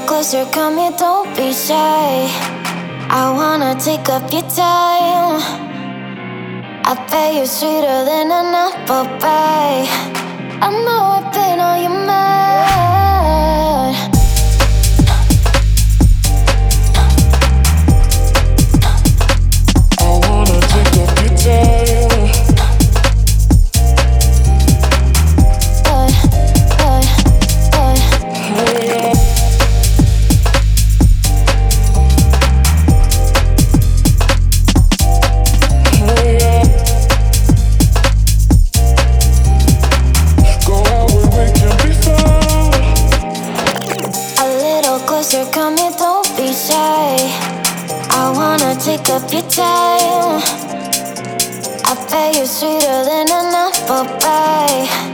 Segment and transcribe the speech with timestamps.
[0.00, 2.28] closer, come here, don't be shy.
[3.10, 5.40] I wanna take up your time.
[6.84, 9.86] I bet you're sweeter than an apple pie.
[10.60, 12.33] I know I've been on your mind.
[46.54, 47.16] Shy.
[48.10, 50.40] I wanna take up your time.
[51.84, 55.13] I bet you're sweeter than an apple pie.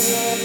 [0.00, 0.40] Hey.